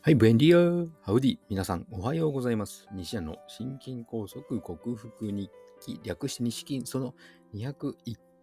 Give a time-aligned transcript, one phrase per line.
[0.00, 2.86] はい、ブエンディアハウディ皆さん、おはようございます。
[2.92, 7.16] 西谷の心筋梗塞克服日記、略して西金、その
[7.52, 7.94] 201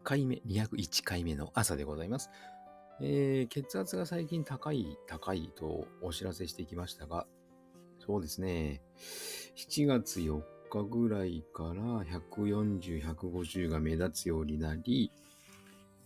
[0.03, 2.29] 回目、201回目の朝でございます。
[3.01, 7.25] えー、血圧が最近高い、高いとお知らせしてきましたが、
[8.05, 8.81] そうですね、
[9.55, 15.09] 7月4日ぐらいから140、150が目立つようになり、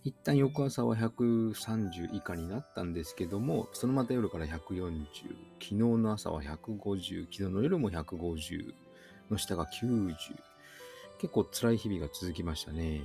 [0.02, 5.04] 一旦翌朝は130以下になったんですけども、そのまた夜から140、
[5.60, 8.72] 昨日の朝は150、昨日の夜も150
[9.30, 10.14] の下が90。
[11.18, 13.02] 結構辛い日々が続きましたね。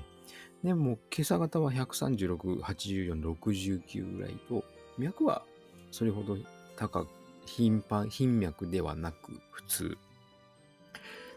[0.64, 4.64] でも今朝方は136、84、69ぐらいと、
[4.98, 5.44] 脈は
[5.91, 6.38] それほど
[6.77, 7.10] 高く、
[7.46, 9.98] 頻繁、頻脈ではなく普通。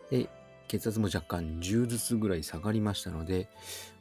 [0.08, 0.28] で、
[0.68, 3.48] 血圧も若干10ずつぐらい下がりましたので、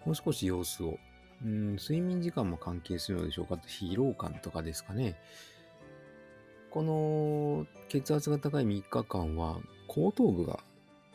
[0.05, 0.99] もう少し様子を
[1.43, 3.55] うん、睡眠時間も関係するのでしょうか？
[3.55, 5.15] 疲労感とかですかね。
[6.69, 10.59] この血圧が高い3日間は後頭部が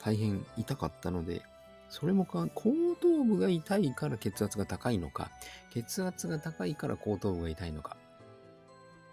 [0.02, 1.42] 大変痛かったので、
[1.88, 5.30] それもか後頭部が痛いから血圧が高いのか、
[5.70, 7.96] 血圧が高いから後頭部が痛いのか。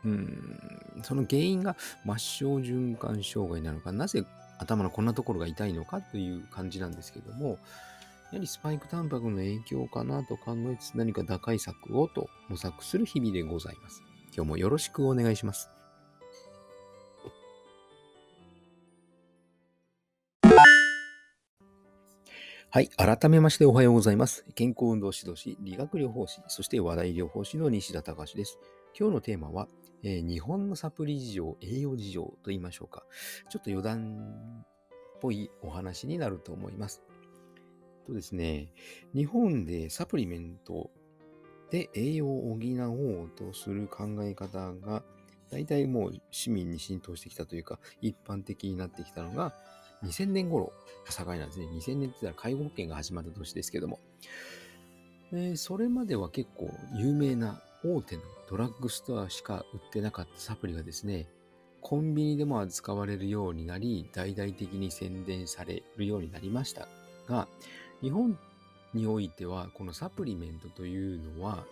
[0.05, 4.23] うん、その原因が末梢循環障害なのか、なぜ
[4.57, 7.59] 頭のこんなところが痛いのかという感じなんですけども、
[8.31, 14.03] やはりスパイクタンパクの影響かなと考えつつ何か打開策をと模索する日々でございます。
[14.35, 15.71] 今日もよろしくお願いします。
[22.71, 22.89] はい。
[22.89, 24.45] 改めましておはようございます。
[24.53, 28.59] 健康運動指導士、理学療法士、そして話題療法士の西田隆です。
[28.95, 29.67] 今日のテーマは、
[30.03, 33.03] えー日本のサプリ事情、栄養事情と言いましょうか。
[33.49, 37.01] ちょっと余談っぽいお話になると思います。
[38.05, 38.71] とですね、
[39.13, 40.89] 日本でサプリメント
[41.71, 45.03] で栄養を補おうとする考え方が、
[45.51, 49.53] 大体もう市民に浸透してきたというか、一般的になってきたのが、
[50.03, 50.71] 2000年頃
[51.05, 51.67] 境なんですね。
[51.67, 53.99] 2000年って言ったら介護保険が始まった年ですけども。
[55.31, 61.27] えそれまでは結構有名な大手のドラッグストアしか売ってなかったサプリがですね、
[61.81, 66.87] コンビニでも扱われるようになり、大々的に宣伝されるようになりました
[67.27, 67.47] が、
[68.01, 68.37] 日本
[68.93, 71.65] においては、このサプリメントというのは、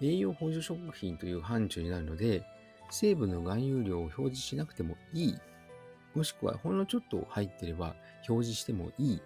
[0.00, 2.42] 栄養補助食品という範疇になるので、
[2.90, 5.38] 成分の含有量を表示しなくてもいい。
[6.14, 7.94] もしくは、ほんのちょっと入ってれば
[8.28, 9.22] 表示してもいい。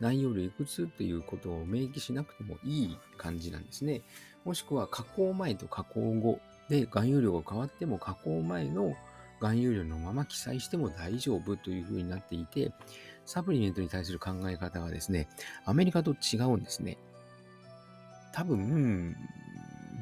[0.00, 4.02] 内容量いくつということを明記しなくてもいい感じなんですね。
[4.44, 8.94] もしくは、加工前と加工後で含有量が変わっても加工前の
[9.40, 12.72] 含有量のまま記載しても大丈夫というふうになっていて、
[13.28, 15.28] サプリメントに対する考え方がですね、
[15.66, 16.96] アメリカと違うんですね。
[18.32, 19.14] 多分、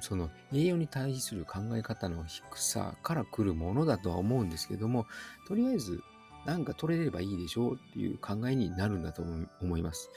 [0.01, 5.07] その栄養に対する考え方の低さから来るものだとは思うんですけども、
[5.49, 6.01] とりあえず
[6.45, 9.25] なんか取れればいいでしょうっていう考えになるんだと
[9.61, 10.09] 思います。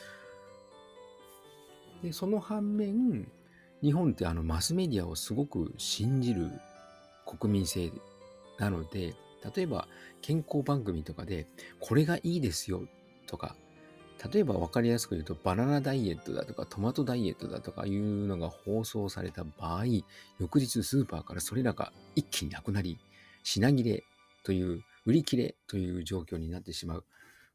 [2.03, 3.27] で、その反面、
[3.81, 6.51] 日本ってあのマスメディアをすごく信じる
[7.25, 7.91] 国民性
[8.59, 9.15] なので、
[9.55, 9.87] 例えば
[10.21, 11.47] 健康番組とかで、
[11.79, 12.83] これがいいですよ
[13.29, 13.55] とか、
[14.33, 19.85] 例えば分かりやすく言うと、バナナダイエットだとか、トマトダイエットだとかいうのが放送された場合、
[20.39, 22.97] 翌日スーパーからそれらが一気になくなり、
[23.43, 24.03] 品切れ
[24.43, 27.05] という、売り切れという状況になってしまう。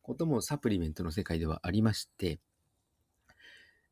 [0.00, 2.38] こともサプリメントの世界ではありまして、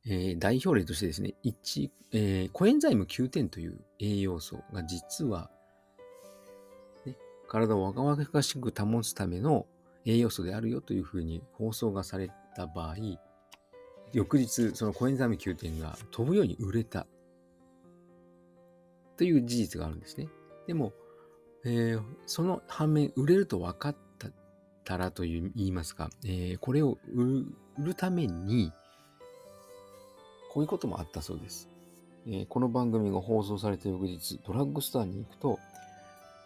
[0.06, 5.50] えー代表例としてですね、1、えーコエンザイム9点という栄養素が実は、
[7.06, 7.16] ね、
[7.48, 9.66] 体を若々しく保つための
[10.04, 12.96] 栄養素であるよというふうに放送がされた場合、
[14.12, 17.06] 翌日、そのコエンザイム9点が飛ぶように売れた
[19.16, 20.28] という事実があるんですね。
[20.66, 20.92] でも、
[21.64, 23.96] えーその反面、売れると分かっ
[24.84, 27.46] たらという言いますか、えーこれを売る
[27.78, 28.72] 売るために、
[30.50, 31.68] こういうこともあったそうです。
[32.26, 35.58] えーこの番組が放送された翌日、ドラッグストアに行くと、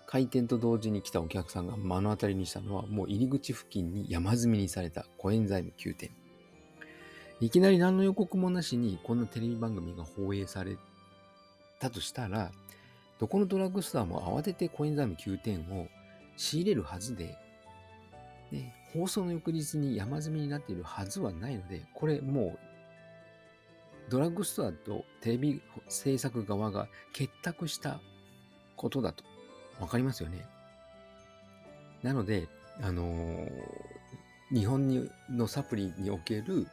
[0.07, 6.11] 開店と同時に来たお客さんが目の当たりにしたのは、もう入り口付近に山積みにされたコエンザイム9点。
[7.41, 10.77] いきなり何の予告もなしに、こんなテレビ番組が放映され
[11.81, 12.53] たとしたら、
[13.19, 15.89] どこのドラッグストアも慌ててコエンザイム9点を
[16.37, 17.37] 仕入れるはずで、
[18.53, 22.59] で放送の翌日に山積みになっているはずはないので、これもう、
[24.09, 28.01] ドラッグストアとテレビ制作側が結託した
[28.77, 29.25] ことだと。
[29.81, 30.47] わかりますよね。
[32.03, 32.49] なので、
[32.83, 33.51] あのー
[34.53, 36.69] 日本にのサプリにおける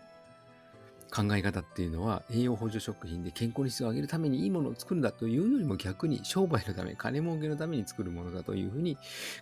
[1.11, 8.95] 考え方っていうのは栄養補助食品で健康に質を上げるためにいいものを作るんだというよりも逆に商売のため、金儲けのために作るものだというふうに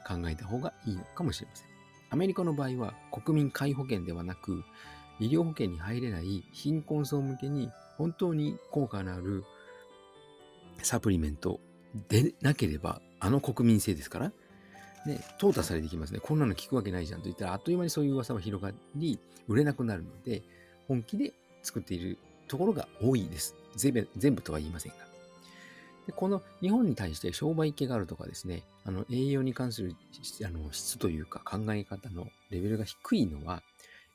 [0.07, 1.67] 考えた方がいいのかもしれません。
[2.09, 4.63] アメリカの場合は国民皆保険ではなく
[5.19, 9.45] 医療保険に入れない貧困層向けに本当に効果のある
[10.81, 11.59] サプリメント
[12.09, 14.31] でなければあの国民性ですから、
[15.05, 16.19] ね、淘汰されてきますね。
[16.19, 20.41] こんなの聞くわけないじゃんと言ったらあっという間にそういう噂は広がり売れなくなるので
[20.87, 21.33] 本気で
[21.63, 23.55] 作っているところが多いです。
[23.75, 24.97] 全部全部とは言いませんが。
[26.07, 29.95] でこの日本に対して商売系があるとかですね、あの栄養に関する
[30.43, 33.61] あの質というか考え方のレベルが低いのは、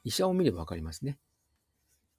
[0.05, 1.17] 医者を見ればわかりますね。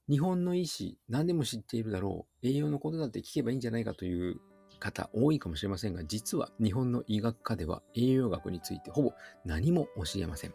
[0.09, 4.39] 日本の医師、何でも知っているだろう、栄養のことだって聞けばいいんじゃないかという
[4.77, 9.13] 方多いかもしれませんが、実は日本の医学科では栄養学についてほぼ
[9.45, 10.53] 何も教えません。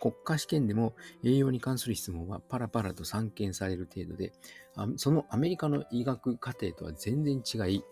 [0.00, 4.32] 国家試験でも栄養に関する質問はパラパラと散見される程度で、
[4.96, 7.82] そのアメリカの医学課程とは全然違い、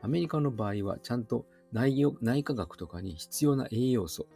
[0.00, 4.26] アメリカの場合はちゃんと内内科学とかに必要な栄養素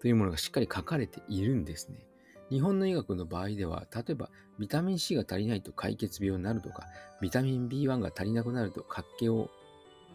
[0.00, 2.06] というものがしっかり書かれているんですね。
[2.50, 6.86] 日本の医学の場合では、例えばビタミン C が足りないと解決病になるとか、
[7.20, 9.50] ビタミン B1 が足りなくなると活気を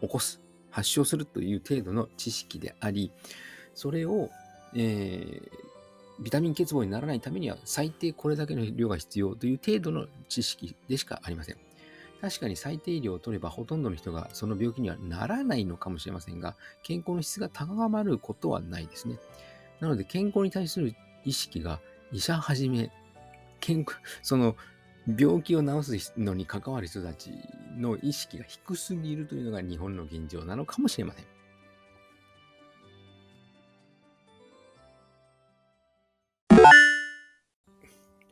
[0.00, 0.40] 起こす、
[0.70, 3.12] 発症するという程度の知識であり、
[3.74, 4.30] それを、
[4.74, 11.56] えー、ビタミン欠乏にならないためには最低これだけの量が必要という程度の知識でしかありません。
[12.20, 19.18] 確かに最低量を取ればほとんどの人がその病気にはならないのかもしれませんが、健康の質が高まることはないですね。
[19.80, 20.94] なので健康に対する
[21.24, 21.80] 意識が
[22.12, 22.90] 医者はじめ、
[23.60, 24.56] 健康、その
[25.18, 27.32] 病気を治すのに関わる人たち
[27.76, 31.26] の意識が低すぎるというのが日本の現状なのかもしれません。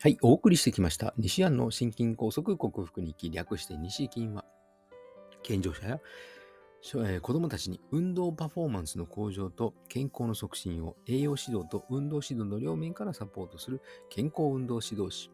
[0.01, 1.13] はい、お送りしてきました。
[1.17, 4.45] 西安の心筋梗塞克服日記略して西筋は、
[5.43, 6.01] 健常者や
[6.83, 15.31] 子供たちに運動パフォーマンスの向上と健康の促進を栄養指導と運動指導の両面からサポートする健康運動指導士。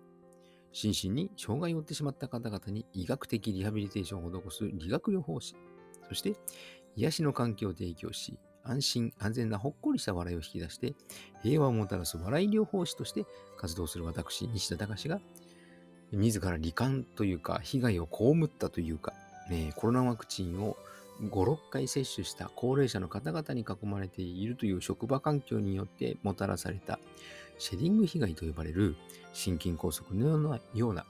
[0.73, 5.55] 心身に障害を負ってしまった方々に医学的リハビリテーションを施す理学療法士。
[6.09, 6.35] そして、
[6.97, 10.95] 癒しの環境を提供し、安心安全なほっこりした笑いを引き出して
[11.43, 13.27] 平和をもたらす笑い療法士として
[13.57, 15.21] 活動する私西田隆が
[16.13, 19.13] 自ら罹患というか被害を被ったというか、
[19.51, 20.77] ね、コロナワクチンを
[21.23, 26.99] 5、6回接種した高齢者の方々に囲まれているという職場環境によってもたらされた
[27.59, 28.97] シェディング被害と呼ばれる
[29.33, 31.07] 心筋梗塞のような、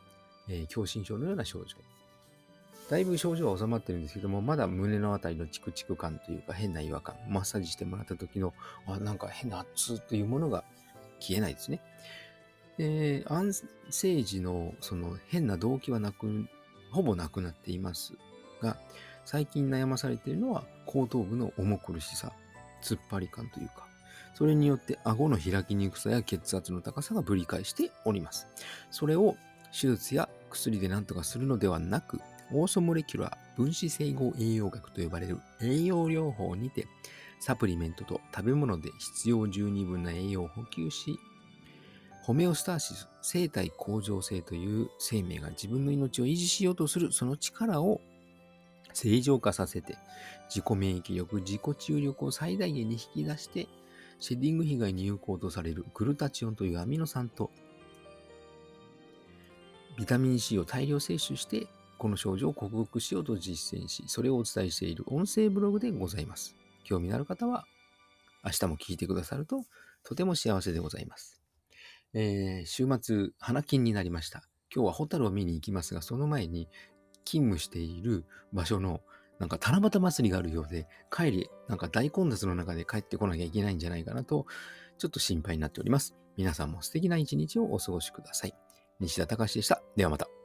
[0.48, 1.76] え、狭心症のような症状
[2.90, 8.52] だいぶ症状は収まってるんですけども、まだ胸のあたりのチクチク感というか変な違和感、マッサージしてもらった時の、
[8.86, 10.64] あ、なんか変な圧というものが
[11.18, 11.80] 消えないですね。
[12.76, 16.46] で、安静時のその変な動機はなく、
[16.90, 18.12] ほぼなくなっています
[18.60, 18.76] が、
[19.24, 22.32] 最近悩まされているのは後頭部の重苦しさ、
[22.82, 23.86] 突っ張り感というか、
[24.34, 28.48] それによって顎の開きにくさや血圧の高さがぶり返しております。
[28.90, 29.36] それを
[29.72, 32.20] 手術や薬で何とかするのではなく、
[32.52, 36.86] オーソモレキュラー分子整合栄養学と呼ばれる栄養療法にて、
[37.40, 41.18] サプリメントと食べ物で必要十二分な栄養を補給し、
[42.22, 48.00] ホメオスターシス、生体向上性という生命が自分の命を維持しようとするその力を
[48.94, 49.98] 正常化させて、
[50.48, 53.68] 自己免疫力、自己注力を最大限に引き出して、
[54.20, 57.50] シェディング被害に有効とされるグルタチオンというアミノ酸と、
[59.98, 66.56] ビタミン C を大量摂取してこの症状を克服しようと実践し、それをお伝えしている音声ブログでございます。
[66.84, 67.66] 興味のある方は、
[68.44, 69.64] 明日も聞いてくださると、
[70.02, 71.40] とても幸せでございます。
[72.12, 74.42] えー、週末、花金になりました。
[74.74, 76.68] 今日はホタルを見に行きますが、その前に、
[77.24, 79.00] 勤務している場所の、
[79.38, 84.46] なんか七夕祭りがあるようで、帰り、なんか大混雑の中で帰ってこなきゃいけないんじゃないかなと、
[84.98, 86.14] ちょっと心配になっております。
[86.36, 88.54] 皆さんも素敵な一日をお過ごしください。
[89.00, 89.82] 西田隆でした。
[89.96, 90.43] ではまた。